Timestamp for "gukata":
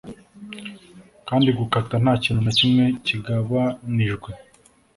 1.57-1.95